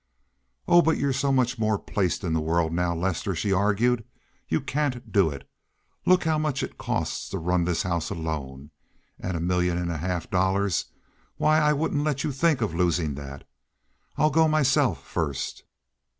"Oh, 0.67 0.81
but 0.81 0.97
you're 0.97 1.13
so 1.13 1.31
much 1.31 1.59
more 1.59 1.77
placed 1.77 2.23
in 2.23 2.33
the 2.33 2.41
world 2.41 2.73
now, 2.73 2.95
Lester," 2.95 3.35
she 3.35 3.53
argued. 3.53 4.03
"You 4.49 4.59
can't 4.59 5.11
do 5.11 5.29
it. 5.29 5.47
Look 6.07 6.23
how 6.23 6.39
much 6.39 6.63
it 6.63 6.79
costs 6.79 7.29
to 7.29 7.37
run 7.37 7.65
this 7.65 7.83
house 7.83 8.09
alone. 8.09 8.71
And 9.19 9.37
a 9.37 9.39
million 9.39 9.77
and 9.77 9.91
a 9.91 9.97
half 9.97 10.23
of 10.25 10.31
dollars—why, 10.31 11.59
I 11.59 11.73
wouldn't 11.73 12.03
let 12.03 12.23
you 12.23 12.31
think 12.31 12.61
of 12.61 12.73
losing 12.73 13.13
that. 13.13 13.47
I'll 14.17 14.31
go 14.31 14.47
myself 14.47 15.03
first." 15.05 15.65